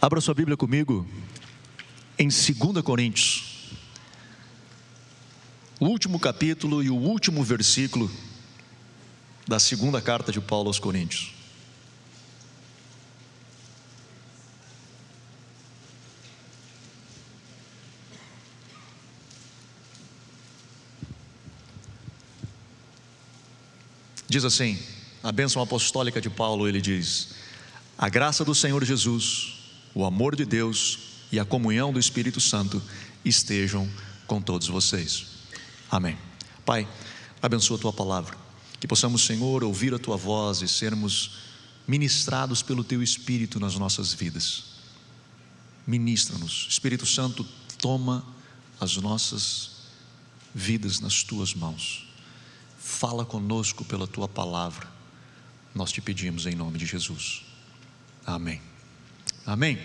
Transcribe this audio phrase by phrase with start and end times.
[0.00, 1.06] Abra sua Bíblia comigo
[2.18, 3.76] em 2 Coríntios,
[5.78, 8.10] o último capítulo e o último versículo
[9.46, 11.38] da segunda carta de Paulo aos Coríntios.
[24.30, 24.78] Diz assim,
[25.24, 27.30] a bênção apostólica de Paulo, ele diz:
[27.98, 29.54] A graça do Senhor Jesus,
[29.92, 31.00] o amor de Deus
[31.32, 32.80] e a comunhão do Espírito Santo
[33.24, 33.90] estejam
[34.28, 35.26] com todos vocês.
[35.90, 36.16] Amém.
[36.64, 36.86] Pai,
[37.42, 38.36] abençoa a tua palavra,
[38.78, 41.38] que possamos, Senhor, ouvir a tua voz e sermos
[41.84, 44.62] ministrados pelo teu Espírito nas nossas vidas.
[45.84, 47.44] Ministra-nos, Espírito Santo,
[47.78, 48.24] toma
[48.80, 49.72] as nossas
[50.54, 52.08] vidas nas tuas mãos
[52.82, 54.88] Fala conosco pela tua palavra.
[55.74, 57.42] Nós te pedimos em nome de Jesus.
[58.26, 58.58] Amém.
[59.44, 59.78] Amém.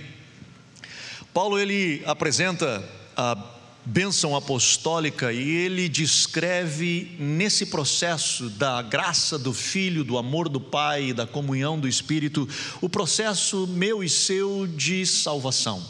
[1.33, 3.37] Paulo ele apresenta a
[3.83, 11.11] bênção apostólica e ele descreve nesse processo da graça do Filho, do amor do Pai,
[11.11, 12.47] da comunhão do Espírito,
[12.79, 15.85] o processo meu e seu de salvação.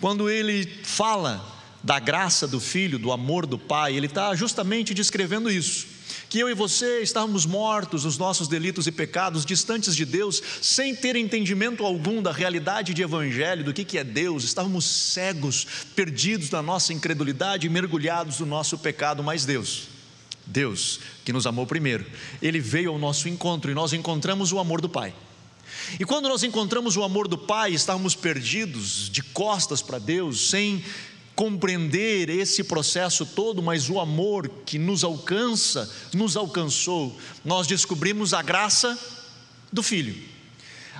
[0.00, 1.44] Quando ele fala
[1.82, 5.95] da graça do Filho, do amor do Pai, ele está justamente descrevendo isso
[6.28, 10.94] que eu e você estávamos mortos nos nossos delitos e pecados, distantes de Deus, sem
[10.94, 16.50] ter entendimento algum da realidade de Evangelho, do que, que é Deus, estávamos cegos, perdidos
[16.50, 19.88] na nossa incredulidade mergulhados no nosso pecado, mas Deus,
[20.44, 22.06] Deus que nos amou primeiro,
[22.40, 25.14] Ele veio ao nosso encontro e nós encontramos o amor do Pai.
[26.00, 30.84] E quando nós encontramos o amor do Pai, estávamos perdidos, de costas para Deus, sem
[31.36, 37.16] compreender esse processo todo, mas o amor que nos alcança, nos alcançou.
[37.44, 38.98] Nós descobrimos a graça
[39.70, 40.35] do Filho.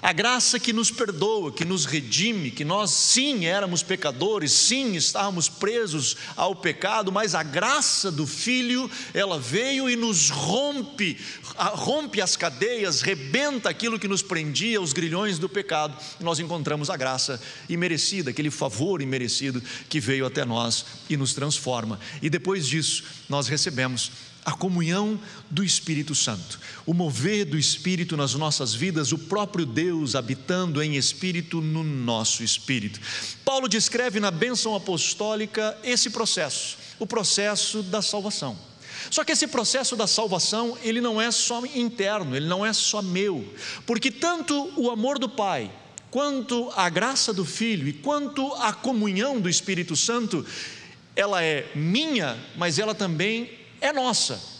[0.06, 5.48] A graça que nos perdoa, que nos redime, que nós sim éramos pecadores, sim estávamos
[5.48, 11.18] presos ao pecado, mas a graça do Filho, ela veio e nos rompe,
[11.56, 16.00] rompe as cadeias, rebenta aquilo que nos prendia, os grilhões do pecado.
[16.20, 21.98] Nós encontramos a graça imerecida, aquele favor imerecido que veio até nós e nos transforma.
[22.22, 24.12] E depois disso, nós recebemos
[24.46, 25.18] a comunhão
[25.50, 30.94] do Espírito Santo, o mover do Espírito nas nossas vidas, o próprio Deus habitando em
[30.94, 33.00] espírito no nosso espírito.
[33.44, 38.56] Paulo descreve na bênção apostólica esse processo, o processo da salvação.
[39.10, 43.02] Só que esse processo da salvação, ele não é só interno, ele não é só
[43.02, 43.52] meu,
[43.84, 45.68] porque tanto o amor do Pai,
[46.08, 50.46] quanto a graça do Filho e quanto a comunhão do Espírito Santo,
[51.16, 54.55] ela é minha, mas ela também é nossa.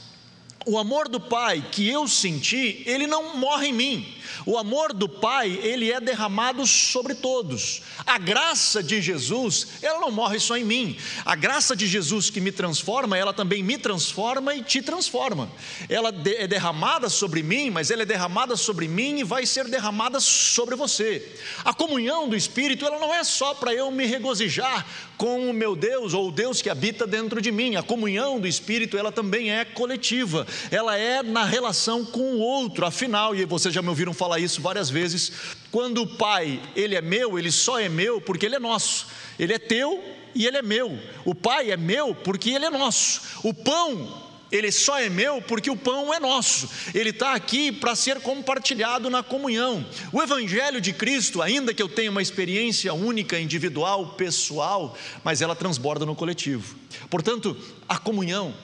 [0.69, 4.16] O amor do Pai que eu senti, ele não morre em mim.
[4.44, 7.82] O amor do Pai, ele é derramado sobre todos.
[8.04, 10.97] A graça de Jesus, ela não morre só em mim.
[11.25, 15.49] A graça de Jesus que me transforma, ela também me transforma e te transforma.
[15.88, 20.19] Ela é derramada sobre mim, mas ela é derramada sobre mim e vai ser derramada
[20.19, 21.37] sobre você.
[21.65, 24.84] A comunhão do Espírito, ela não é só para eu me regozijar
[25.16, 27.77] com o meu Deus ou o Deus que habita dentro de mim.
[27.77, 32.86] A comunhão do Espírito, ela também é coletiva, ela é na relação com o outro.
[32.86, 35.32] Afinal, e vocês já me ouviram falar isso várias vezes,
[35.70, 39.06] quando o Pai, ele é meu, ele só é meu porque ele é nosso.
[39.38, 40.02] Ele é teu
[40.34, 40.98] e ele é meu.
[41.24, 43.20] O Pai é meu porque ele é nosso.
[43.42, 47.96] O pão ele só é meu porque o pão é nosso, ele está aqui para
[47.96, 49.84] ser compartilhado na comunhão.
[50.12, 55.56] O Evangelho de Cristo, ainda que eu tenha uma experiência única, individual, pessoal, mas ela
[55.56, 56.76] transborda no coletivo.
[57.10, 57.56] Portanto,
[57.88, 58.54] a comunhão,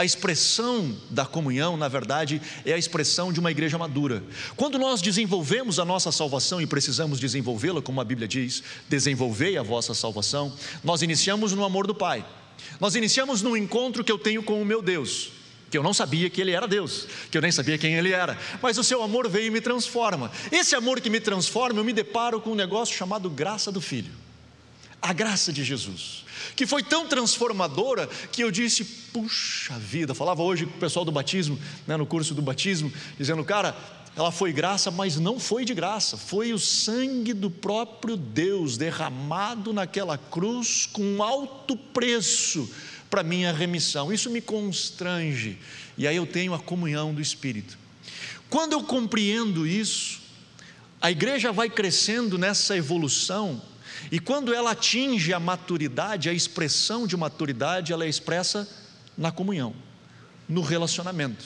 [0.00, 4.24] a expressão da comunhão, na verdade, é a expressão de uma igreja madura.
[4.56, 9.62] Quando nós desenvolvemos a nossa salvação e precisamos desenvolvê-la, como a Bíblia diz, desenvolvei a
[9.62, 12.24] vossa salvação, nós iniciamos no amor do Pai.
[12.80, 15.32] Nós iniciamos num encontro que eu tenho com o meu Deus,
[15.70, 18.38] que eu não sabia que Ele era Deus, que eu nem sabia quem Ele era,
[18.62, 20.32] mas o Seu amor veio e me transforma.
[20.50, 24.12] Esse amor que me transforma, eu me deparo com um negócio chamado graça do Filho,
[25.02, 26.24] a graça de Jesus,
[26.54, 31.12] que foi tão transformadora que eu disse: puxa vida, falava hoje com o pessoal do
[31.12, 33.76] batismo, né, no curso do batismo, dizendo, cara,
[34.16, 39.72] ela foi graça, mas não foi de graça, foi o sangue do próprio Deus derramado
[39.72, 42.68] naquela cruz com alto preço
[43.08, 44.12] para minha remissão.
[44.12, 45.58] Isso me constrange,
[45.96, 47.78] e aí eu tenho a comunhão do Espírito.
[48.48, 50.20] Quando eu compreendo isso,
[51.02, 53.62] A igreja vai crescendo nessa evolução,
[54.10, 58.68] e quando ela atinge a maturidade, a expressão de maturidade, ela é expressa
[59.16, 59.74] na comunhão,
[60.48, 61.44] no relacionamento.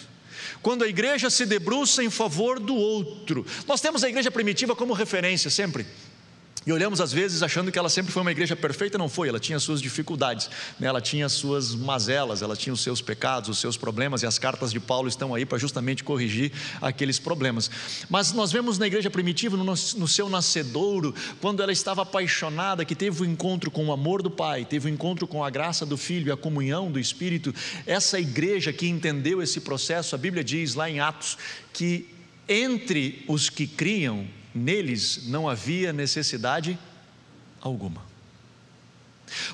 [0.62, 4.92] Quando a igreja se debruça em favor do outro, nós temos a igreja primitiva como
[4.92, 5.86] referência sempre.
[6.66, 9.38] E olhamos às vezes achando que ela sempre foi uma igreja perfeita, não foi, ela
[9.38, 10.48] tinha suas dificuldades,
[10.80, 10.86] né?
[10.86, 14.72] ela tinha suas mazelas, ela tinha os seus pecados, os seus problemas, e as cartas
[14.72, 17.70] de Paulo estão aí para justamente corrigir aqueles problemas.
[18.08, 23.22] Mas nós vemos na igreja primitiva, no, seu nascedouro, quando ela estava apaixonada, que teve
[23.22, 25.84] o um encontro com o amor do Pai, teve o um encontro com a graça
[25.84, 27.54] do Filho e a comunhão do Espírito,
[27.86, 31.36] essa igreja que entendeu esse processo, a Bíblia diz lá em Atos
[31.72, 32.08] que
[32.48, 36.78] entre os que criam, neles não havia necessidade
[37.60, 38.14] alguma.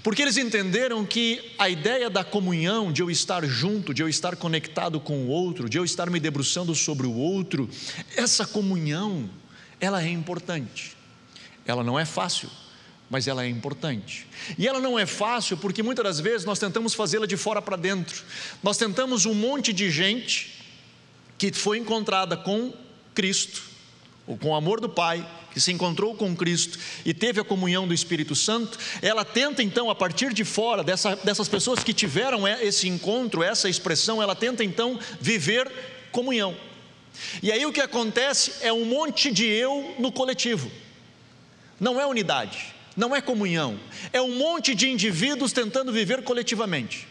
[0.02, 4.36] Porque eles entenderam que a ideia da comunhão, de eu estar junto, de eu estar
[4.36, 7.68] conectado com o outro, de eu estar me debruçando sobre o outro,
[8.16, 9.30] essa comunhão,
[9.80, 10.96] ela é importante.
[11.64, 12.50] Ela não é fácil,
[13.08, 14.26] mas ela é importante.
[14.58, 17.76] E ela não é fácil porque muitas das vezes nós tentamos fazê-la de fora para
[17.76, 18.22] dentro.
[18.62, 20.58] Nós tentamos um monte de gente
[21.38, 22.72] que foi encontrada com
[23.14, 23.69] Cristo,
[24.38, 27.94] com o amor do Pai, que se encontrou com Cristo e teve a comunhão do
[27.94, 32.88] Espírito Santo, ela tenta então, a partir de fora, dessa, dessas pessoas que tiveram esse
[32.88, 35.70] encontro, essa expressão, ela tenta então viver
[36.12, 36.56] comunhão.
[37.42, 40.70] E aí o que acontece é um monte de eu no coletivo,
[41.78, 43.78] não é unidade, não é comunhão,
[44.12, 47.08] é um monte de indivíduos tentando viver coletivamente.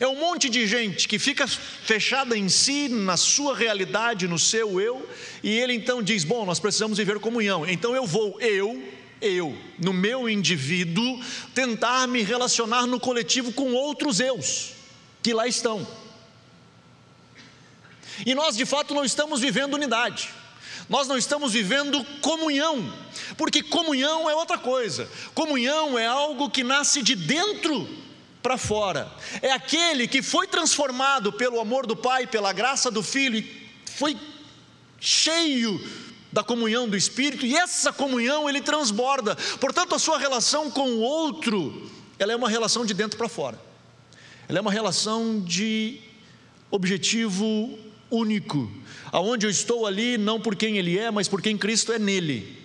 [0.00, 4.80] É um monte de gente que fica fechada em si, na sua realidade, no seu
[4.80, 5.08] eu,
[5.42, 8.82] e ele então diz: Bom, nós precisamos viver comunhão, então eu vou, eu,
[9.20, 11.20] eu, no meu indivíduo,
[11.54, 14.72] tentar me relacionar no coletivo com outros eus
[15.22, 15.86] que lá estão.
[18.24, 20.30] E nós de fato não estamos vivendo unidade,
[20.88, 22.92] nós não estamos vivendo comunhão,
[23.36, 28.02] porque comunhão é outra coisa, comunhão é algo que nasce de dentro
[28.42, 29.10] para fora.
[29.40, 34.16] É aquele que foi transformado pelo amor do Pai, pela graça do Filho, e foi
[34.98, 35.80] cheio
[36.32, 39.36] da comunhão do Espírito, e essa comunhão ele transborda.
[39.60, 43.60] Portanto, a sua relação com o outro, ela é uma relação de dentro para fora.
[44.48, 46.00] Ela é uma relação de
[46.70, 47.78] objetivo
[48.10, 48.70] único,
[49.10, 52.58] aonde eu estou ali não por quem ele é, mas por quem Cristo é nele.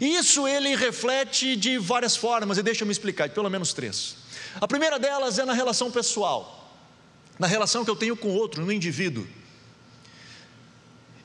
[0.00, 4.21] Isso ele reflete de várias formas, e deixa eu me explicar, pelo menos três.
[4.60, 6.74] A primeira delas é na relação pessoal,
[7.38, 9.26] na relação que eu tenho com o outro, no indivíduo.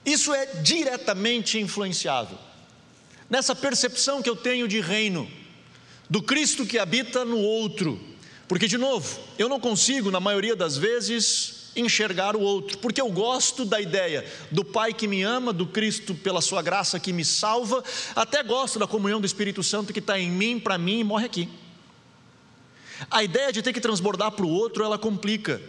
[0.05, 2.37] Isso é diretamente influenciável
[3.29, 5.29] nessa percepção que eu tenho de reino,
[6.09, 7.99] do Cristo que habita no outro.
[8.47, 13.09] Porque, de novo, eu não consigo, na maioria das vezes, enxergar o outro, porque eu
[13.09, 17.25] gosto da ideia do Pai que me ama, do Cristo pela Sua graça que me
[17.25, 17.83] salva,
[18.15, 21.25] até gosto da comunhão do Espírito Santo que está em mim, para mim e morre
[21.25, 21.49] aqui.
[23.09, 25.61] A ideia de ter que transbordar para o outro, ela complica.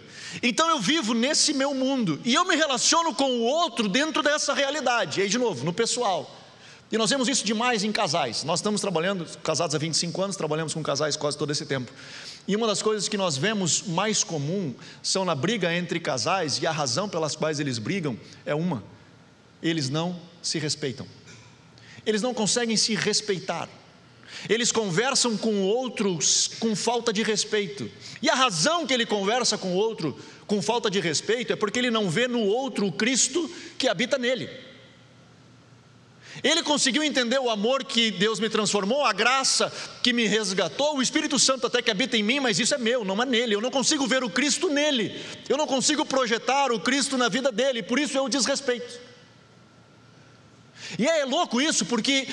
[0.42, 4.54] Então eu vivo nesse meu mundo e eu me relaciono com o outro dentro dessa
[4.54, 5.20] realidade.
[5.20, 6.34] E aí, de novo, no pessoal.
[6.90, 8.44] E nós vemos isso demais em casais.
[8.44, 11.92] Nós estamos trabalhando, casados há 25 anos, trabalhamos com casais quase todo esse tempo.
[12.46, 16.66] E uma das coisas que nós vemos mais comum são na briga entre casais, e
[16.66, 18.82] a razão pelas quais eles brigam é uma:
[19.62, 21.06] eles não se respeitam.
[22.06, 23.68] Eles não conseguem se respeitar.
[24.48, 27.90] Eles conversam com outros com falta de respeito.
[28.22, 31.90] E a razão que ele conversa com outro com falta de respeito é porque ele
[31.90, 34.48] não vê no outro o Cristo que habita nele.
[36.42, 41.02] Ele conseguiu entender o amor que Deus me transformou, a graça que me resgatou, o
[41.02, 43.54] Espírito Santo até que habita em mim, mas isso é meu, não é nele.
[43.54, 45.20] Eu não consigo ver o Cristo nele.
[45.48, 49.00] Eu não consigo projetar o Cristo na vida dele, por isso eu o desrespeito.
[50.98, 52.28] E é louco isso, porque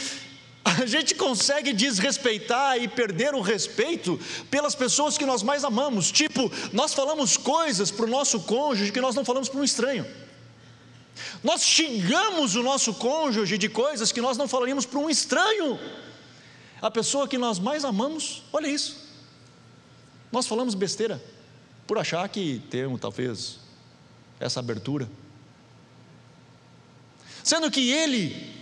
[0.81, 6.11] a gente consegue desrespeitar e perder o respeito pelas pessoas que nós mais amamos.
[6.11, 10.05] Tipo, nós falamos coisas para o nosso cônjuge que nós não falamos para um estranho.
[11.43, 15.79] Nós xingamos o nosso cônjuge de coisas que nós não falaríamos para um estranho.
[16.81, 19.05] A pessoa que nós mais amamos, olha isso.
[20.31, 21.21] Nós falamos besteira
[21.87, 23.59] por achar que temos talvez
[24.39, 25.09] essa abertura.
[27.43, 28.54] Sendo que ele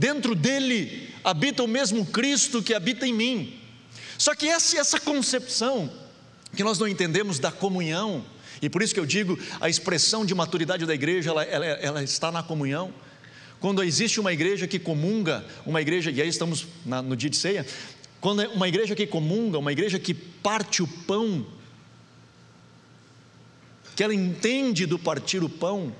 [0.00, 3.60] dentro dele habita o mesmo Cristo que habita em mim.
[4.16, 5.92] Só que essa, essa concepção
[6.56, 8.24] que nós não entendemos da comunhão,
[8.62, 12.02] e por isso que eu digo, a expressão de maturidade da igreja, ela, ela, ela
[12.02, 12.92] está na comunhão.
[13.60, 17.36] Quando existe uma igreja que comunga, uma igreja, e aí estamos na, no dia de
[17.36, 17.66] ceia,
[18.22, 21.46] quando é uma igreja que comunga, uma igreja que parte o pão,
[23.94, 25.94] que ela entende do partir o pão,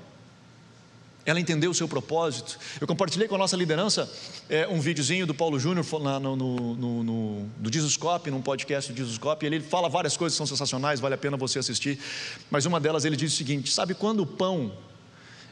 [1.25, 2.57] ela entendeu o seu propósito.
[2.79, 4.11] Eu compartilhei com a nossa liderança
[4.49, 5.85] é, um videozinho do Paulo Júnior
[6.19, 9.45] no, no, no, do Jesuscope, num podcast do Jesuscope.
[9.45, 11.99] Ele fala várias coisas que são sensacionais, vale a pena você assistir.
[12.49, 14.75] Mas uma delas ele diz o seguinte: sabe quando o pão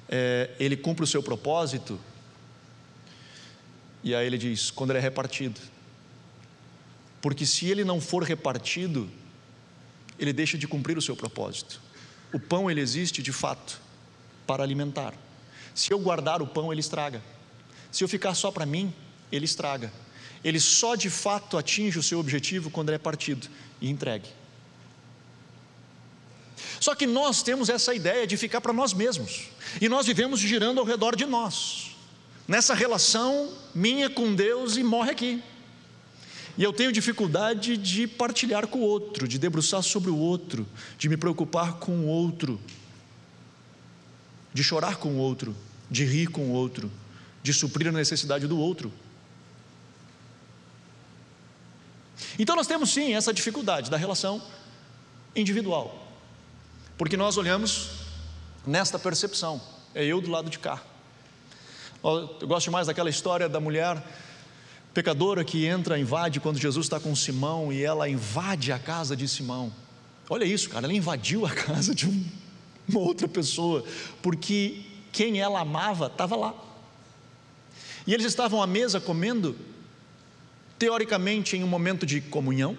[0.07, 1.99] é, ele cumpre o seu propósito?
[4.03, 5.59] E aí ele diz: quando ele é repartido.
[7.21, 9.09] Porque se ele não for repartido,
[10.17, 11.79] ele deixa de cumprir o seu propósito.
[12.33, 13.79] O pão ele existe de fato
[14.47, 15.13] para alimentar.
[15.79, 17.23] Se eu guardar o pão, ele estraga.
[17.89, 18.93] Se eu ficar só para mim,
[19.31, 19.93] ele estraga.
[20.43, 23.47] Ele só de fato atinge o seu objetivo quando ele é partido
[23.79, 24.27] e entregue.
[26.81, 29.47] Só que nós temos essa ideia de ficar para nós mesmos,
[29.79, 31.95] e nós vivemos girando ao redor de nós,
[32.45, 35.41] nessa relação minha com Deus e morre aqui.
[36.57, 40.67] E eu tenho dificuldade de partilhar com o outro, de debruçar sobre o outro,
[40.97, 42.59] de me preocupar com o outro,
[44.53, 45.55] de chorar com o outro
[45.89, 46.91] de rir com o outro,
[47.41, 48.91] de suprir a necessidade do outro.
[52.37, 54.41] Então nós temos sim essa dificuldade da relação
[55.35, 56.07] individual,
[56.97, 57.89] porque nós olhamos
[58.65, 59.61] nesta percepção,
[59.95, 60.81] é eu do lado de cá.
[62.03, 64.01] Eu gosto mais daquela história da mulher
[64.93, 69.27] pecadora que entra, invade quando Jesus está com Simão e ela invade a casa de
[69.27, 69.71] Simão.
[70.29, 72.25] Olha isso, cara, ela invadiu a casa de um,
[72.87, 73.83] uma outra pessoa,
[74.21, 76.53] porque quem ela amava estava lá.
[78.05, 79.55] E eles estavam à mesa comendo,
[80.77, 82.77] teoricamente em um momento de comunhão,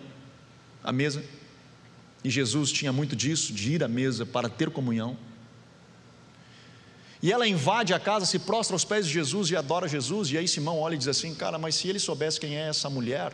[0.83, 1.25] à mesa.
[2.25, 5.17] E Jesus tinha muito disso, de ir à mesa para ter comunhão.
[7.23, 10.31] E ela invade a casa, se prostra aos pés de Jesus e adora Jesus.
[10.31, 12.89] E aí Simão olha e diz assim: Cara, mas se ele soubesse quem é essa
[12.89, 13.33] mulher,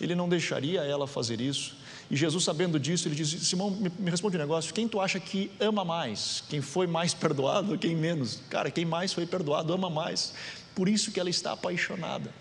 [0.00, 1.76] ele não deixaria ela fazer isso.
[2.10, 4.72] E Jesus, sabendo disso, ele diz: Simão, me, me responde um negócio.
[4.72, 6.42] Quem tu acha que ama mais?
[6.48, 8.40] Quem foi mais perdoado ou quem menos?
[8.48, 10.32] Cara, quem mais foi perdoado ama mais.
[10.74, 12.32] Por isso que ela está apaixonada.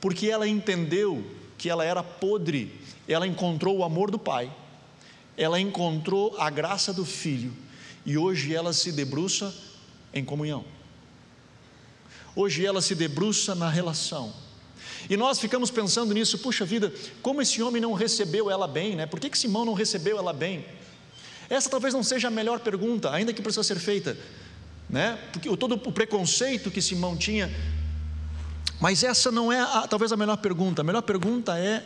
[0.00, 1.24] Porque ela entendeu
[1.58, 4.52] que ela era podre, ela encontrou o amor do Pai,
[5.36, 7.52] ela encontrou a graça do Filho,
[8.04, 9.54] e hoje ela se debruça
[10.12, 10.64] em comunhão.
[12.36, 14.32] Hoje ela se debruça na relação.
[15.08, 19.06] E nós ficamos pensando nisso, puxa vida, como esse homem não recebeu ela bem, né?
[19.06, 20.64] Por que, que Simão não recebeu ela bem?
[21.48, 24.16] Essa talvez não seja a melhor pergunta, ainda que precisa ser feita,
[24.88, 25.18] né?
[25.32, 27.54] Porque todo o preconceito que Simão tinha,
[28.80, 30.82] mas essa não é a, talvez a melhor pergunta.
[30.82, 31.84] A melhor pergunta é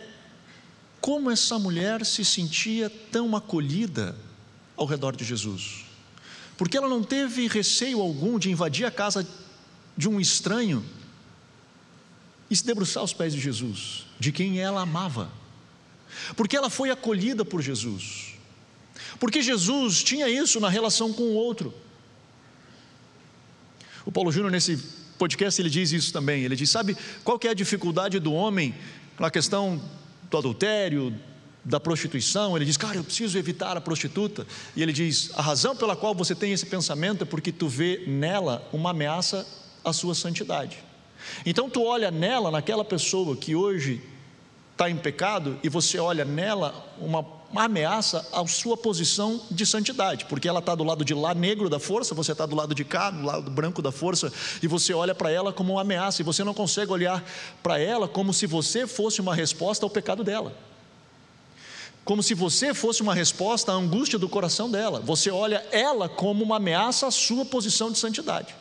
[1.00, 4.16] como essa mulher se sentia tão acolhida
[4.76, 5.84] ao redor de Jesus?
[6.56, 9.26] Porque ela não teve receio algum de invadir a casa
[9.96, 10.84] de um estranho
[12.50, 15.30] e se debruçar aos pés de Jesus, de quem ela amava,
[16.36, 18.34] porque ela foi acolhida por Jesus,
[19.20, 21.74] porque Jesus tinha isso na relação com o outro.
[24.04, 24.76] O Paulo Júnior, nesse
[25.18, 26.42] podcast, ele diz isso também.
[26.42, 28.74] Ele diz: Sabe qual que é a dificuldade do homem
[29.18, 29.82] na questão
[30.30, 31.14] do adultério,
[31.64, 32.56] da prostituição?
[32.56, 34.46] Ele diz: Cara, eu preciso evitar a prostituta.
[34.74, 38.04] E ele diz: A razão pela qual você tem esse pensamento é porque tu vê
[38.06, 39.46] nela uma ameaça
[39.84, 40.87] à sua santidade.
[41.44, 44.02] Então tu olha nela, naquela pessoa que hoje
[44.72, 50.24] está em pecado, e você olha nela uma, uma ameaça à sua posição de santidade,
[50.26, 52.84] porque ela está do lado de lá negro da força, você está do lado de
[52.84, 54.32] cá, do lado branco da força,
[54.62, 57.24] e você olha para ela como uma ameaça, e você não consegue olhar
[57.60, 60.56] para ela como se você fosse uma resposta ao pecado dela.
[62.04, 64.98] Como se você fosse uma resposta à angústia do coração dela.
[65.00, 68.54] Você olha ela como uma ameaça à sua posição de santidade.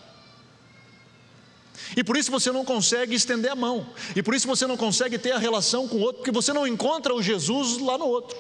[1.96, 3.90] E por isso você não consegue estender a mão.
[4.16, 6.68] E por isso você não consegue ter a relação com o outro, porque você não
[6.68, 8.38] encontra o Jesus lá no outro.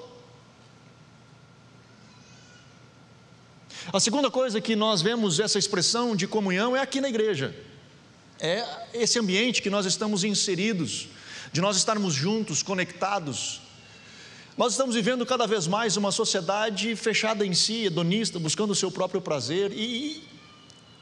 [3.93, 7.55] A segunda coisa que nós vemos essa expressão de comunhão é aqui na igreja.
[8.39, 11.07] É esse ambiente que nós estamos inseridos,
[11.53, 13.61] de nós estarmos juntos, conectados.
[14.57, 18.91] Nós estamos vivendo cada vez mais uma sociedade fechada em si, hedonista, buscando o seu
[18.91, 20.21] próprio prazer, e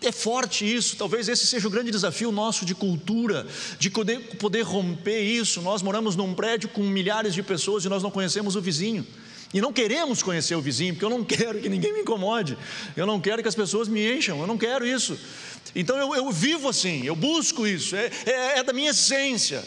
[0.02, 3.48] é forte isso, talvez esse seja o grande desafio nosso de cultura,
[3.80, 5.62] de poder, poder romper isso.
[5.62, 9.06] Nós moramos num prédio com milhares de pessoas e nós não conhecemos o vizinho.
[9.54, 12.58] E não queremos conhecer o vizinho, porque eu não quero que ninguém me incomode,
[12.96, 15.18] eu não quero que as pessoas me encham, eu não quero isso.
[15.74, 19.64] Então eu, eu vivo assim, eu busco isso, é, é, é da minha essência,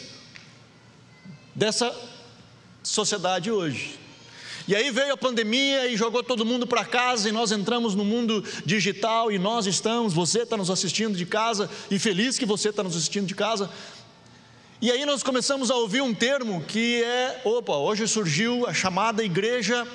[1.55, 1.93] dessa
[2.83, 3.99] sociedade hoje.
[4.69, 8.05] E aí veio a pandemia e jogou todo mundo para casa e nós entramos no
[8.05, 12.69] mundo digital e nós estamos, você está nos assistindo de casa e feliz que você
[12.69, 13.67] está nos assistindo de casa.
[14.79, 19.23] E aí nós começamos a ouvir um termo que é, opa, hoje surgiu a chamada
[19.23, 19.87] igreja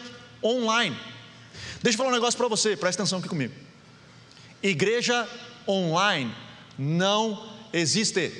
[0.43, 0.99] online.
[1.81, 3.55] Deixa eu falar um negócio para você, presta atenção aqui comigo.
[4.61, 5.29] Igreja
[5.69, 6.35] online
[6.77, 8.33] não existe.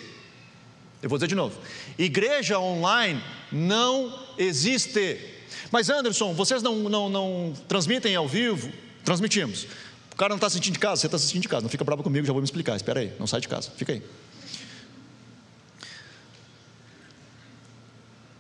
[1.01, 1.57] Eu vou dizer de novo:
[1.97, 3.23] igreja online
[3.53, 5.34] não existe.
[5.71, 8.73] Mas Anderson, vocês não, não, não transmitem ao vivo?
[9.05, 9.67] Transmitimos.
[10.13, 11.63] O cara não está assistindo de casa, você está assistindo de casa.
[11.63, 12.77] Não fica bravo comigo, já vou me explicar.
[12.77, 14.03] Espera aí, não sai de casa, fica aí.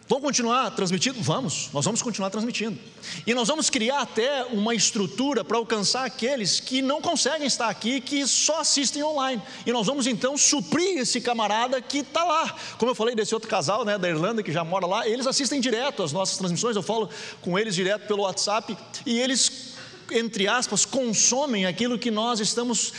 [0.06, 1.18] Vamos continuar transmitindo?
[1.22, 2.78] Vamos, nós vamos continuar transmitindo.
[3.26, 8.02] E nós vamos criar até uma estrutura para alcançar aqueles que não conseguem estar aqui,
[8.02, 9.40] que só assistem online.
[9.64, 12.54] E nós vamos então suprir esse camarada que está lá.
[12.76, 15.58] Como eu falei desse outro casal né, da Irlanda que já mora lá, eles assistem
[15.58, 17.08] direto às nossas transmissões, eu falo
[17.40, 19.72] com eles direto pelo WhatsApp, e eles,
[20.10, 22.92] entre aspas, consomem aquilo que nós estamos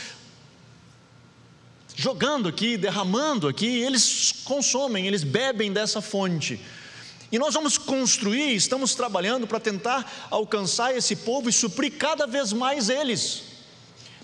[1.94, 6.60] jogando aqui, derramando aqui, eles consomem, eles bebem dessa fonte.
[7.36, 12.50] E nós vamos construir, estamos trabalhando para tentar alcançar esse povo e suprir cada vez
[12.50, 13.42] mais eles.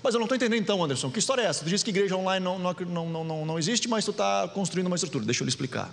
[0.02, 1.62] Mas eu não estou entendendo então, Anderson, que história é essa?
[1.62, 2.73] Tu diz que igreja online não, não,
[3.11, 5.26] não, não, não existe, mas tu está construindo uma estrutura.
[5.26, 5.92] Deixa eu lhe explicar.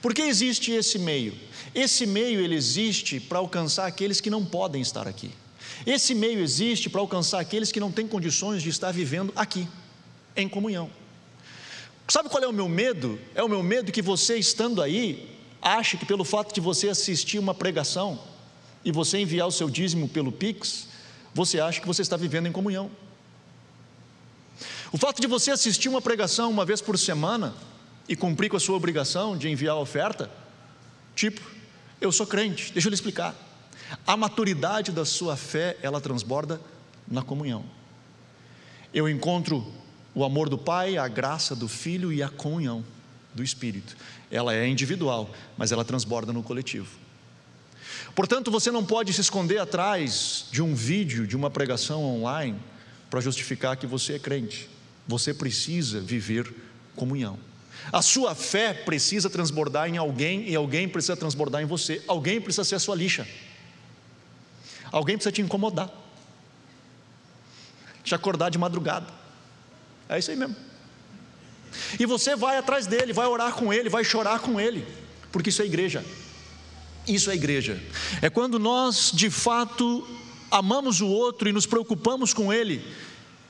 [0.00, 1.34] Por que existe esse meio?
[1.74, 5.30] Esse meio ele existe para alcançar aqueles que não podem estar aqui.
[5.86, 9.68] Esse meio existe para alcançar aqueles que não têm condições de estar vivendo aqui,
[10.34, 10.90] em comunhão.
[12.08, 13.20] Sabe qual é o meu medo?
[13.34, 17.38] É o meu medo que você estando aí, acha que pelo fato de você assistir
[17.38, 18.18] uma pregação
[18.84, 20.88] e você enviar o seu dízimo pelo Pix,
[21.34, 22.90] você acha que você está vivendo em comunhão.
[24.90, 27.54] O fato de você assistir uma pregação uma vez por semana
[28.08, 30.30] e cumprir com a sua obrigação de enviar a oferta,
[31.14, 31.40] tipo,
[32.00, 33.34] eu sou crente, deixa eu lhe explicar.
[34.06, 36.60] A maturidade da sua fé, ela transborda
[37.06, 37.64] na comunhão.
[38.92, 39.66] Eu encontro
[40.14, 42.84] o amor do Pai, a graça do Filho e a comunhão
[43.38, 43.96] do Espírito.
[44.30, 46.98] Ela é individual, mas ela transborda no coletivo.
[48.14, 52.58] Portanto, você não pode se esconder atrás de um vídeo, de uma pregação online,
[53.08, 54.68] para justificar que você é crente.
[55.06, 56.52] Você precisa viver
[56.96, 57.38] comunhão.
[57.92, 62.02] A sua fé precisa transbordar em alguém e alguém precisa transbordar em você.
[62.06, 63.26] Alguém precisa ser a sua lixa.
[64.90, 65.90] Alguém precisa te incomodar.
[68.02, 69.06] Te acordar de madrugada.
[70.08, 70.67] É isso aí mesmo.
[71.98, 74.86] E você vai atrás dele, vai orar com ele, vai chorar com ele,
[75.32, 76.04] porque isso é igreja.
[77.06, 77.82] Isso é igreja.
[78.20, 80.06] É quando nós de fato
[80.50, 82.84] amamos o outro e nos preocupamos com ele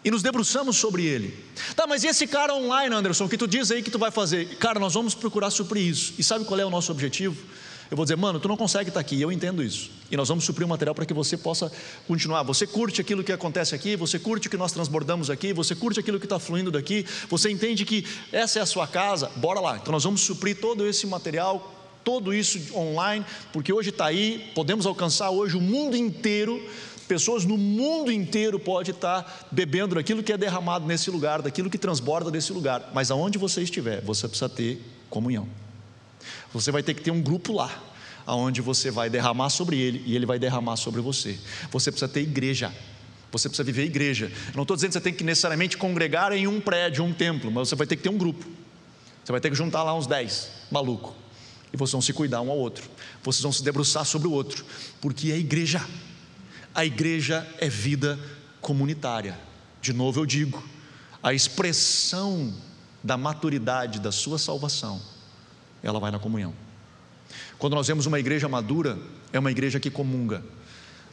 [0.04, 1.36] e nos debruçamos sobre ele.
[1.74, 4.56] Tá, mas e esse cara online, Anderson, que tu diz aí que tu vai fazer?
[4.56, 6.14] Cara, nós vamos procurar suprir isso.
[6.18, 7.36] E sabe qual é o nosso objetivo?
[7.90, 9.90] Eu vou dizer, mano, tu não consegue estar aqui, eu entendo isso.
[10.10, 11.72] E nós vamos suprir o material para que você possa
[12.06, 12.42] continuar.
[12.42, 15.98] Você curte aquilo que acontece aqui, você curte o que nós transbordamos aqui, você curte
[15.98, 19.78] aquilo que está fluindo daqui, você entende que essa é a sua casa, bora lá.
[19.78, 21.74] Então nós vamos suprir todo esse material,
[22.04, 26.62] todo isso online, porque hoje está aí, podemos alcançar hoje o mundo inteiro.
[27.06, 31.78] Pessoas no mundo inteiro podem estar bebendo daquilo que é derramado nesse lugar, daquilo que
[31.78, 32.90] transborda desse lugar.
[32.92, 35.48] Mas aonde você estiver, você precisa ter comunhão.
[36.52, 37.82] Você vai ter que ter um grupo lá,
[38.26, 41.38] aonde você vai derramar sobre ele e ele vai derramar sobre você.
[41.70, 42.72] Você precisa ter igreja.
[43.30, 44.32] Você precisa viver igreja.
[44.48, 47.50] Eu não estou dizendo que você tem que necessariamente congregar em um prédio, um templo,
[47.50, 48.46] mas você vai ter que ter um grupo.
[49.24, 51.14] Você vai ter que juntar lá uns dez, maluco.
[51.72, 52.88] E vocês vão se cuidar um ao outro.
[53.22, 54.64] Vocês vão se debruçar sobre o outro,
[55.00, 55.84] porque é igreja.
[56.74, 58.18] A igreja é vida
[58.60, 59.38] comunitária.
[59.80, 60.62] De novo eu digo,
[61.22, 62.54] a expressão
[63.02, 65.00] da maturidade da sua salvação
[65.82, 66.54] ela vai na comunhão.
[67.58, 68.98] Quando nós vemos uma igreja madura,
[69.32, 70.42] é uma igreja que comunga,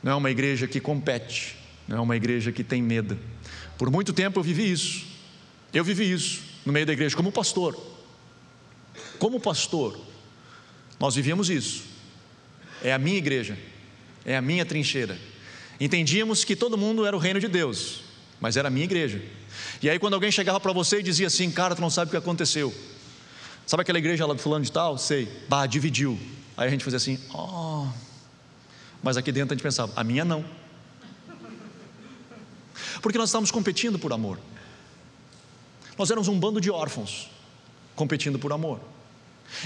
[0.02, 3.18] não é uma igreja que compete, não é uma igreja que tem medo.
[3.78, 5.06] Por muito tempo eu vivi isso,
[5.74, 7.78] eu vivi isso no meio da igreja, como pastor.
[9.20, 10.00] Como pastor,
[11.00, 11.84] nós vivíamos isso.
[12.84, 13.58] É a minha igreja,
[14.26, 15.18] é a minha trincheira.
[15.80, 18.02] Entendíamos que todo mundo era o reino de Deus,
[18.40, 19.22] mas era a minha igreja.
[19.82, 22.12] E aí, quando alguém chegava para você e dizia assim: Cara, tu não sabe o
[22.12, 22.74] que aconteceu,
[23.66, 24.98] Sabe aquela igreja lá do fulano de tal?
[24.98, 25.28] Sei.
[25.50, 26.20] Bah, dividiu.
[26.56, 27.88] Aí a gente fazia assim, oh.
[29.02, 30.46] Mas aqui dentro a gente pensava, a minha não.
[33.02, 34.40] Porque nós estávamos competindo por amor.
[35.98, 37.30] Nós éramos um bando de órfãos
[37.96, 38.80] competindo por amor.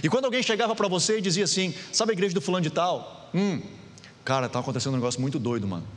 [0.04, 2.70] E quando alguém chegava para você e dizia assim: Sabe a igreja do fulano de
[2.70, 3.30] tal?
[3.34, 3.62] Hum,
[4.24, 5.88] cara, está acontecendo um negócio muito doido, mano.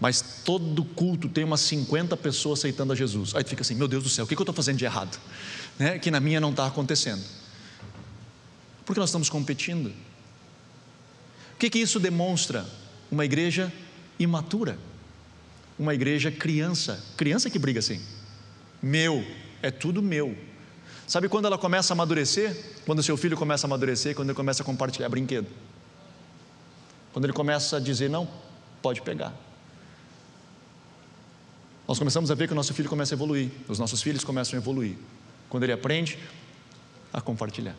[0.00, 3.34] Mas todo culto tem umas 50 pessoas aceitando a Jesus.
[3.34, 5.18] Aí tu fica assim: Meu Deus do céu, o que eu estou fazendo de errado?
[5.78, 7.22] né, que na minha não está acontecendo.
[8.84, 9.88] Porque nós estamos competindo.
[9.88, 12.66] O que, que isso demonstra?
[13.10, 13.72] Uma igreja
[14.18, 14.78] imatura,
[15.78, 18.00] uma igreja criança, criança que briga assim,
[18.82, 19.24] meu,
[19.62, 20.36] é tudo meu.
[21.06, 22.80] Sabe quando ela começa a amadurecer?
[22.84, 25.46] Quando seu filho começa a amadurecer, quando ele começa a compartilhar brinquedo.
[27.12, 28.28] Quando ele começa a dizer, não,
[28.82, 29.32] pode pegar.
[31.86, 34.58] Nós começamos a ver que o nosso filho começa a evoluir, os nossos filhos começam
[34.58, 34.96] a evoluir.
[35.48, 36.18] Quando ele aprende
[37.12, 37.76] a compartilhar.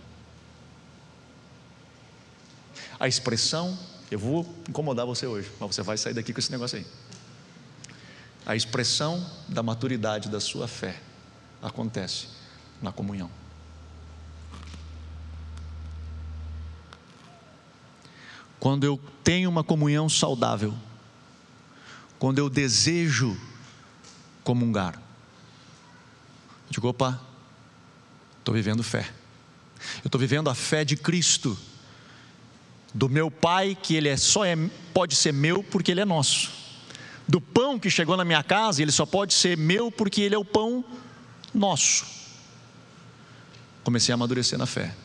[3.00, 3.78] A expressão,
[4.10, 6.86] eu vou incomodar você hoje, mas você vai sair daqui com esse negócio aí.
[8.46, 11.00] A expressão da maturidade da sua fé
[11.62, 12.28] acontece
[12.82, 13.30] na comunhão.
[18.60, 20.74] Quando eu tenho uma comunhão saudável,
[22.18, 23.38] quando eu desejo
[24.48, 27.20] comungar, eu digo, opa,
[28.40, 29.06] estou vivendo fé.
[30.02, 31.58] Eu estou vivendo a fé de Cristo,
[32.94, 34.56] do meu Pai, que Ele é só é,
[34.94, 36.50] pode ser meu porque Ele é nosso.
[37.28, 40.38] Do pão que chegou na minha casa, ele só pode ser meu porque ele é
[40.38, 40.86] o pão
[41.54, 42.06] nosso.
[43.84, 44.96] Comecei a amadurecer na fé.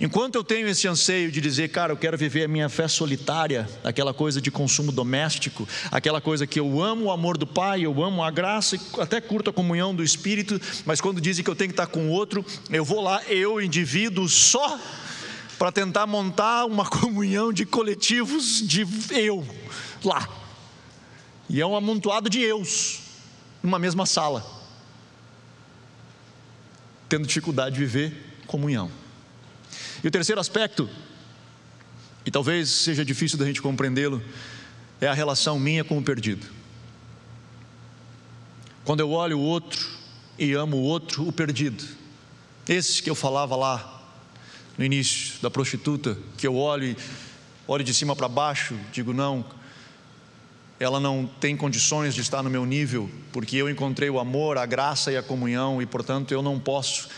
[0.00, 3.68] Enquanto eu tenho esse anseio de dizer, cara, eu quero viver a minha fé solitária,
[3.82, 8.02] aquela coisa de consumo doméstico, aquela coisa que eu amo o amor do Pai, eu
[8.02, 11.68] amo a graça, até curto a comunhão do Espírito, mas quando dizem que eu tenho
[11.68, 14.78] que estar com o outro, eu vou lá, eu, indivíduo, só
[15.58, 19.46] para tentar montar uma comunhão de coletivos de eu
[20.04, 20.28] lá.
[21.48, 23.00] E é um amontoado de eus
[23.62, 24.44] numa mesma sala,
[27.08, 28.90] tendo dificuldade de viver comunhão.
[30.04, 30.86] E o terceiro aspecto,
[32.26, 34.22] e talvez seja difícil da gente compreendê-lo,
[35.00, 36.46] é a relação minha com o perdido.
[38.84, 39.88] Quando eu olho o outro
[40.38, 41.82] e amo o outro, o perdido,
[42.68, 44.02] esse que eu falava lá
[44.76, 46.96] no início da prostituta, que eu olho e
[47.66, 49.42] olho de cima para baixo, digo não,
[50.78, 54.66] ela não tem condições de estar no meu nível, porque eu encontrei o amor, a
[54.66, 57.08] graça e a comunhão e, portanto, eu não posso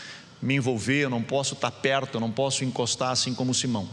[0.41, 3.89] me envolver, eu não posso estar perto, eu não posso encostar assim como Simão.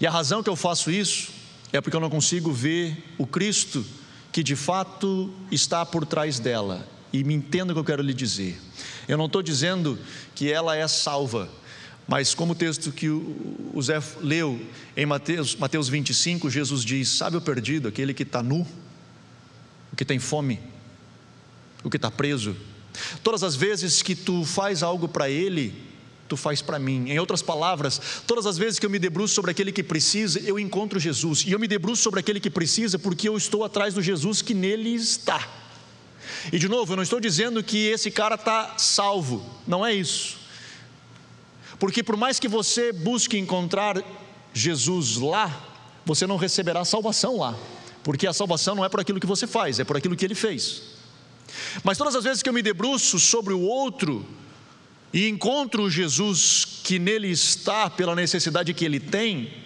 [0.00, 1.32] E a razão que eu faço isso
[1.72, 3.84] é porque eu não consigo ver o Cristo
[4.32, 6.86] que de fato está por trás dela.
[7.12, 8.60] E me entenda o que eu quero lhe dizer.
[9.06, 9.96] Eu não estou dizendo
[10.34, 11.48] que ela é salva,
[12.08, 14.60] mas como o texto que o Zé leu
[14.96, 18.66] em Mateus, Mateus 25, Jesus diz: Sabe o perdido, aquele que está nu,
[19.92, 20.58] o que tem fome,
[21.84, 22.56] o que está preso,
[23.22, 25.74] Todas as vezes que tu faz algo para Ele,
[26.28, 27.10] tu faz para mim.
[27.10, 30.58] Em outras palavras, todas as vezes que eu me debruço sobre aquele que precisa, eu
[30.58, 31.44] encontro Jesus.
[31.46, 34.54] E eu me debruço sobre aquele que precisa porque eu estou atrás do Jesus que
[34.54, 35.46] nele está.
[36.52, 40.38] E de novo, eu não estou dizendo que esse cara está salvo, não é isso.
[41.78, 44.02] Porque por mais que você busque encontrar
[44.52, 45.72] Jesus lá,
[46.04, 47.56] você não receberá salvação lá.
[48.02, 50.34] Porque a salvação não é por aquilo que você faz, é por aquilo que ele
[50.34, 50.93] fez.
[51.82, 54.26] Mas todas as vezes que eu me debruço sobre o outro
[55.12, 59.64] e encontro Jesus que nele está pela necessidade que ele tem,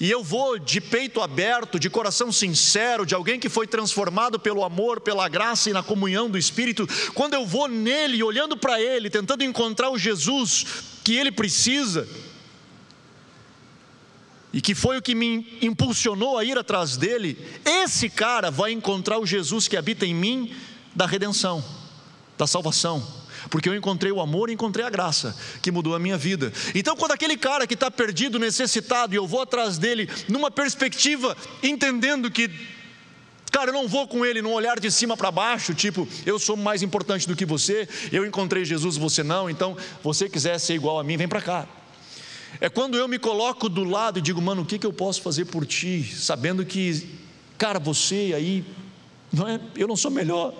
[0.00, 4.64] e eu vou de peito aberto, de coração sincero, de alguém que foi transformado pelo
[4.64, 9.10] amor, pela graça e na comunhão do Espírito, quando eu vou nele, olhando para ele,
[9.10, 10.66] tentando encontrar o Jesus
[11.04, 12.08] que ele precisa,
[14.52, 19.18] e que foi o que me impulsionou a ir atrás dele, esse cara vai encontrar
[19.18, 20.54] o Jesus que habita em mim
[20.94, 21.64] da redenção,
[22.38, 23.06] da salvação,
[23.50, 26.52] porque eu encontrei o amor e encontrei a graça que mudou a minha vida.
[26.74, 31.36] Então, quando aquele cara que está perdido, necessitado, e eu vou atrás dele, numa perspectiva,
[31.62, 32.50] entendendo que,
[33.50, 36.56] cara, eu não vou com ele num olhar de cima para baixo, tipo, eu sou
[36.56, 40.98] mais importante do que você, eu encontrei Jesus, você não, então, você quiser ser igual
[40.98, 41.68] a mim, vem para cá.
[42.60, 45.20] É quando eu me coloco do lado e digo, mano, o que, que eu posso
[45.20, 47.08] fazer por ti, sabendo que,
[47.58, 48.64] cara, você aí,
[49.32, 50.54] não é, eu não sou melhor,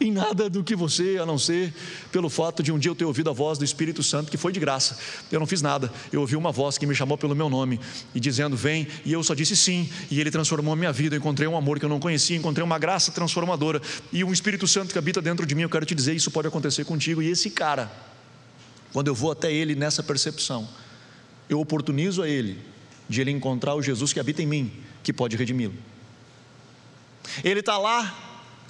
[0.00, 1.74] em nada do que você, a não ser
[2.12, 4.52] pelo fato de um dia eu ter ouvido a voz do Espírito Santo, que foi
[4.52, 4.98] de graça.
[5.30, 7.80] Eu não fiz nada, eu ouvi uma voz que me chamou pelo meu nome
[8.14, 11.16] e dizendo: Vem, e eu só disse sim, e ele transformou a minha vida.
[11.16, 13.82] Eu encontrei um amor que eu não conhecia, encontrei uma graça transformadora
[14.12, 15.62] e um Espírito Santo que habita dentro de mim.
[15.62, 17.20] Eu quero te dizer: Isso pode acontecer contigo.
[17.20, 17.90] E esse cara,
[18.92, 20.68] quando eu vou até ele nessa percepção,
[21.48, 22.58] eu oportunizo a ele
[23.08, 25.74] de ele encontrar o Jesus que habita em mim, que pode redimi-lo.
[27.42, 28.27] Ele está lá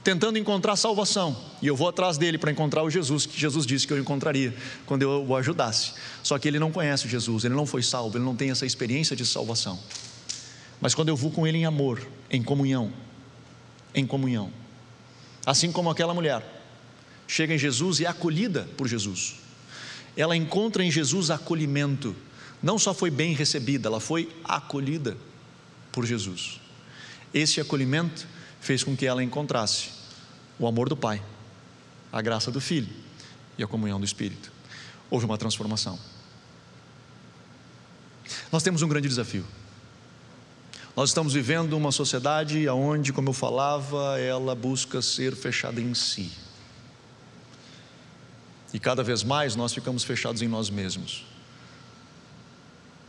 [0.09, 1.37] tentando encontrar salvação.
[1.61, 4.57] E eu vou atrás dele para encontrar o Jesus que Jesus disse que eu encontraria
[4.87, 5.92] quando eu o ajudasse.
[6.23, 9.14] Só que ele não conhece Jesus, ele não foi salvo, ele não tem essa experiência
[9.14, 9.79] de salvação.
[10.81, 12.90] Mas quando eu vou com ele em amor, em comunhão,
[13.94, 14.51] em comunhão,
[15.44, 16.42] assim como aquela mulher
[17.27, 19.35] chega em Jesus e é acolhida por Jesus,
[20.16, 22.16] ela encontra em Jesus acolhimento.
[22.62, 25.18] Não só foi bem recebida, ela foi acolhida
[25.92, 26.62] por Jesus.
[27.35, 28.27] Esse acolhimento
[28.59, 29.97] fez com que ela encontrasse
[30.59, 31.23] o amor do Pai,
[32.12, 32.88] a graça do Filho
[33.57, 34.53] e a comunhão do Espírito.
[35.11, 35.99] Houve uma transformação.
[38.53, 39.44] Nós temos um grande desafio.
[40.97, 46.33] Nós estamos vivendo uma sociedade onde, como eu falava, ela busca ser fechada em si.
[48.73, 51.25] E cada vez mais nós ficamos fechados em nós mesmos.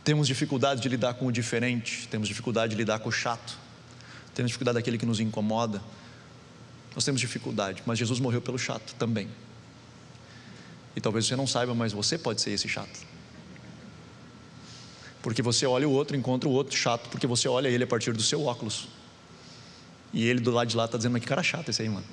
[0.04, 3.58] Temos dificuldade de lidar com o diferente, temos dificuldade de lidar com o chato,
[4.34, 5.82] temos dificuldade daquele que nos incomoda.
[6.94, 9.28] Nós temos dificuldade, mas Jesus morreu pelo chato também.
[10.96, 13.06] E talvez você não saiba, mas você pode ser esse chato.
[15.22, 18.12] Porque você olha o outro, encontra o outro chato, porque você olha ele a partir
[18.12, 18.88] do seu óculos.
[20.12, 22.06] E ele do lado de lá está dizendo, mas que cara chato esse aí, mano.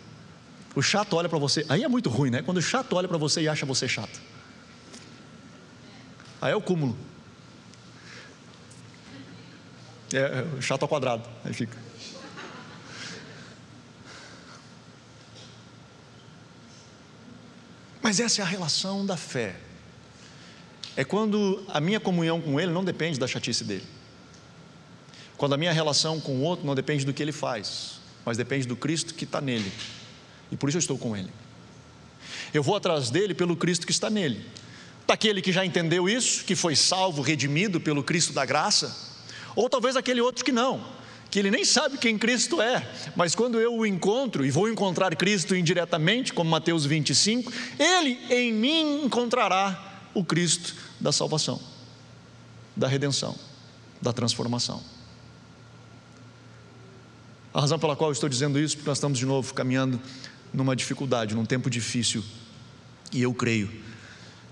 [0.75, 2.43] O chato olha para você, aí é muito ruim, né?
[2.43, 4.21] Quando o chato olha para você e acha você chato.
[6.39, 6.95] Aí é o cúmulo.
[10.13, 11.86] É, é chato ao quadrado, aí fica.
[18.07, 19.53] Mas essa é a relação da fé.
[20.95, 23.83] É quando a minha comunhão com Ele não depende da chatice dele.
[25.35, 28.65] Quando a minha relação com o outro não depende do que ele faz, mas depende
[28.65, 29.69] do Cristo que está nele.
[30.49, 31.29] E por isso eu estou com Ele.
[32.53, 34.45] Eu vou atrás dele pelo Cristo que está nele.
[35.05, 38.95] Daquele que já entendeu isso, que foi salvo, redimido pelo Cristo da graça,
[39.53, 40.81] ou talvez aquele outro que não,
[41.29, 45.15] que ele nem sabe quem Cristo é, mas quando eu o encontro e vou encontrar
[45.15, 51.59] Cristo indiretamente, como Mateus 25, ele em mim encontrará o Cristo da salvação,
[52.75, 53.35] da redenção,
[54.01, 54.81] da transformação.
[57.53, 59.99] A razão pela qual estou dizendo isso, porque nós estamos de novo caminhando
[60.53, 62.23] numa dificuldade, num tempo difícil,
[63.11, 63.69] e eu creio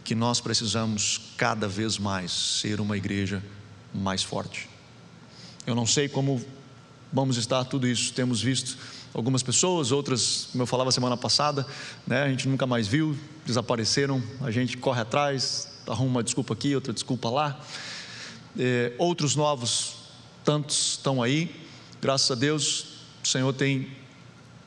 [0.03, 3.43] que nós precisamos cada vez mais ser uma igreja
[3.93, 4.69] mais forte.
[5.65, 6.43] Eu não sei como
[7.15, 8.11] vamos estar tudo isso.
[8.11, 8.77] Temos visto
[9.13, 11.65] algumas pessoas, outras, como eu falava semana passada,
[12.05, 16.75] né, a gente nunca mais viu, desapareceram, a gente corre atrás, arruma uma desculpa aqui,
[16.75, 17.57] outra desculpa lá.
[18.59, 19.95] É, outros novos,
[20.43, 21.49] tantos estão aí,
[22.01, 22.85] graças a Deus,
[23.23, 23.87] o Senhor tem,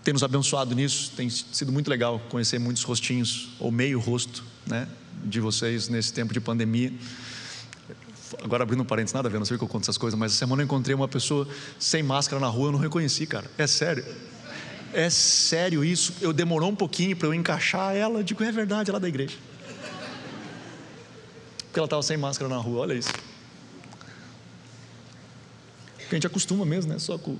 [0.02, 4.88] tem nos abençoado nisso, tem sido muito legal conhecer muitos rostinhos, ou meio rosto, né,
[5.22, 6.92] de vocês nesse tempo de pandemia
[8.42, 10.18] agora abrindo um parênteses, nada a ver, não sei o que eu conto essas coisas,
[10.18, 11.46] mas essa semana eu encontrei uma pessoa
[11.78, 13.50] sem máscara na rua, eu não reconheci, cara.
[13.56, 14.04] É sério.
[14.92, 16.14] É sério isso.
[16.20, 19.08] Eu demorou um pouquinho para eu encaixar ela, eu digo, é verdade, ela é da
[19.08, 19.36] igreja.
[21.64, 23.12] Porque ela estava sem máscara na rua, olha isso.
[25.98, 26.98] Porque a gente acostuma mesmo, né?
[26.98, 27.36] Só com.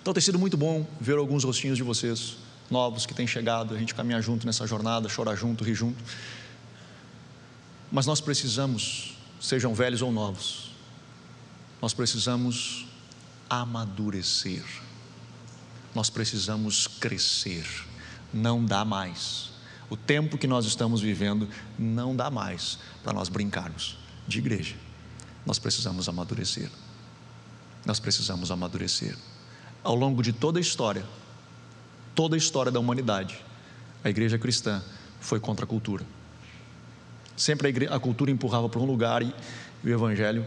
[0.00, 2.36] Então tem sido muito bom ver alguns rostinhos de vocês,
[2.70, 6.02] novos que têm chegado, a gente caminhar junto nessa jornada, chorar junto, rir junto.
[7.92, 10.70] Mas nós precisamos, sejam velhos ou novos,
[11.82, 12.86] nós precisamos
[13.50, 14.64] amadurecer,
[15.94, 17.66] nós precisamos crescer,
[18.32, 19.50] não dá mais.
[19.90, 21.46] O tempo que nós estamos vivendo
[21.78, 24.74] não dá mais para nós brincarmos de igreja.
[25.44, 26.70] Nós precisamos amadurecer.
[27.84, 29.18] Nós precisamos amadurecer.
[29.84, 31.04] Ao longo de toda a história,
[32.14, 33.38] toda a história da humanidade,
[34.02, 34.82] a igreja cristã
[35.20, 36.06] foi contra a cultura.
[37.36, 39.34] Sempre a, igreja, a cultura empurrava para um lugar e,
[39.82, 40.44] e o evangelho,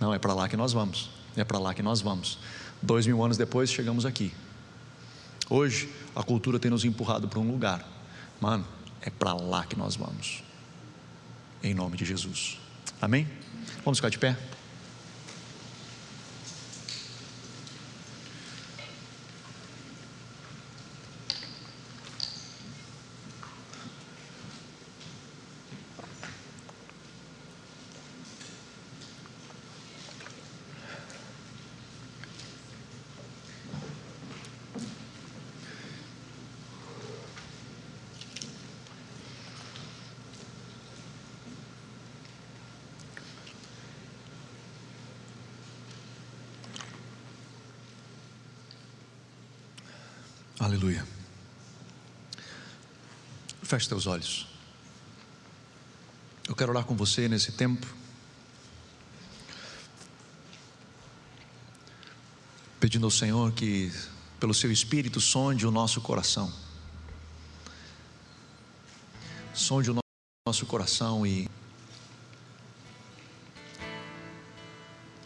[0.00, 2.38] não, é para lá que nós vamos, é para lá que nós vamos.
[2.80, 4.32] Dois mil anos depois chegamos aqui.
[5.48, 7.86] Hoje a cultura tem nos empurrado para um lugar,
[8.40, 8.66] mano,
[9.02, 10.42] é para lá que nós vamos.
[11.62, 12.58] Em nome de Jesus.
[13.00, 13.28] Amém?
[13.84, 14.36] Vamos ficar de pé?
[50.60, 51.04] Aleluia.
[53.70, 54.48] Feche teus olhos.
[56.48, 57.86] Eu quero orar com você nesse tempo.
[62.80, 63.92] Pedindo ao Senhor que,
[64.40, 66.52] pelo seu Espírito, sonde o nosso coração.
[69.54, 69.98] Sonde o
[70.44, 71.48] nosso coração e,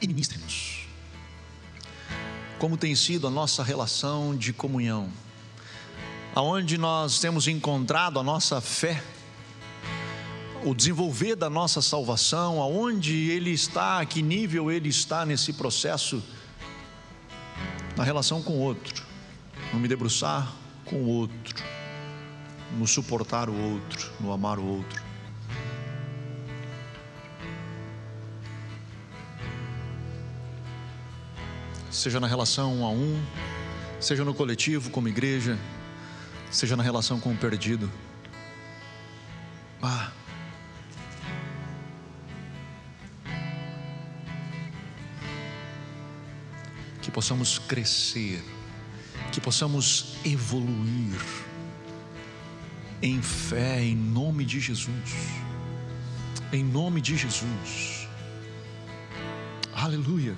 [0.02, 0.86] e ministre-nos.
[2.58, 5.10] Como tem sido a nossa relação de comunhão
[6.34, 9.02] aonde nós temos encontrado a nossa fé,
[10.64, 16.22] o desenvolver da nossa salvação, aonde ele está, a que nível ele está nesse processo,
[17.96, 19.04] na relação com o outro,
[19.72, 20.52] no me debruçar
[20.84, 21.54] com o outro,
[22.76, 25.04] no suportar o outro, no amar o outro.
[31.90, 33.22] seja na relação um a um,
[34.00, 35.56] seja no coletivo, como igreja,
[36.54, 37.90] seja na relação com o perdido.
[39.82, 40.12] Ah.
[47.02, 48.42] Que possamos crescer,
[49.32, 51.20] que possamos evoluir
[53.02, 54.88] em fé, em nome de Jesus.
[56.52, 58.08] Em nome de Jesus.
[59.74, 60.36] Aleluia.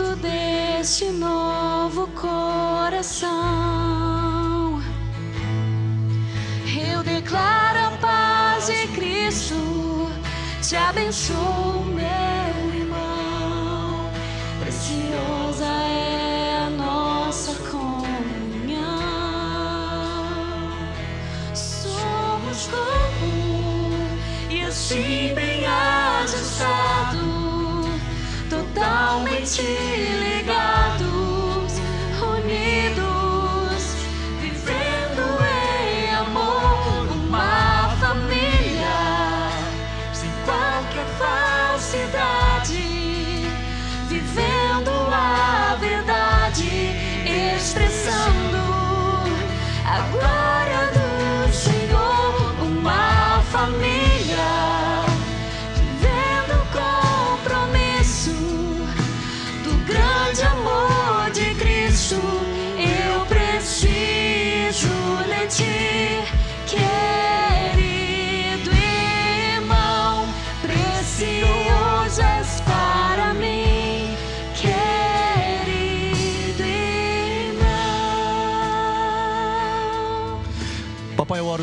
[0.00, 3.28] Fruto deste novo coração,
[6.90, 10.10] eu declaro a paz de Cristo,
[10.62, 11.84] te abençoo,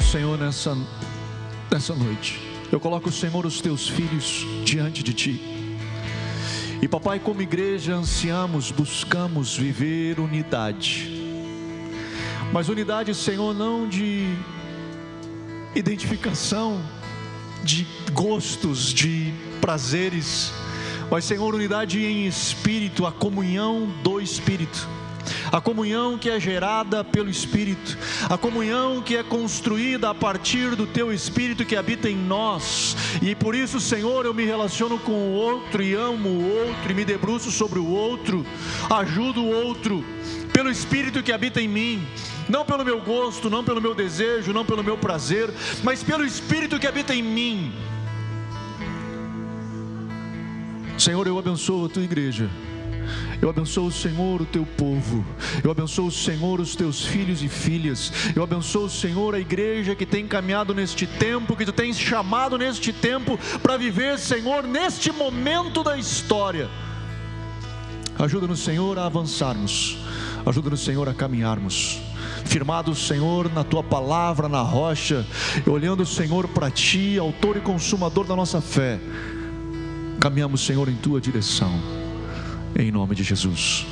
[0.08, 0.78] Senhor, nessa
[1.70, 2.40] nessa noite.
[2.72, 5.78] Eu coloco, Senhor, os teus filhos diante de ti.
[6.82, 11.12] E papai, como igreja, ansiamos, buscamos viver unidade.
[12.54, 14.34] Mas unidade, Senhor, não de
[15.76, 16.82] identificação,
[17.62, 20.54] de gostos, de prazeres,
[21.12, 24.88] mas, Senhor, unidade em espírito, a comunhão do espírito
[25.52, 27.98] a comunhão que é gerada pelo Espírito,
[28.30, 33.36] a comunhão que é construída a partir do Teu Espírito que habita em nós, e
[33.36, 37.06] por isso, Senhor, eu me relaciono com o outro e amo o outro, e me
[37.06, 38.46] debruço sobre o outro,
[38.90, 40.04] ajudo o outro,
[40.52, 42.08] pelo Espírito que habita em mim,
[42.50, 45.50] não pelo meu gosto, não pelo meu desejo, não pelo meu prazer,
[45.84, 47.74] mas pelo Espírito que habita em mim.
[50.98, 52.50] Senhor, eu abençoo a tua igreja.
[53.42, 55.26] Eu abençoo, Senhor, o teu povo.
[55.64, 58.12] Eu abençoo, Senhor, os teus filhos e filhas.
[58.36, 62.92] Eu abençoo, Senhor, a igreja que tem caminhado neste tempo, que tu tens chamado neste
[62.92, 66.70] tempo para viver, Senhor, neste momento da história.
[68.18, 69.98] Ajuda-nos, Senhor, a avançarmos.
[70.46, 72.02] Ajuda-nos, Senhor, a caminharmos
[72.46, 75.26] firmados, Senhor, na tua palavra, na rocha,
[75.66, 79.00] olhando, Senhor, para ti, autor e consumador da nossa fé.
[80.20, 81.97] Caminhamos, Senhor, em tua direção.
[82.76, 83.86] Em nome de Jesus.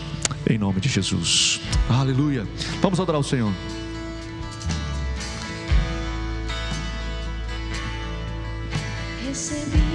[0.50, 1.62] Em nome de Jesus.
[1.90, 2.48] Aleluia.
[2.82, 3.52] Vamos adorar o Senhor.
[9.28, 9.95] Recebi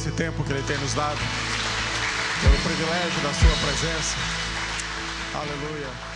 [0.00, 1.18] esse tempo que Ele tem nos dado,
[2.40, 4.16] pelo privilégio da Sua presença.
[5.34, 6.09] Aleluia.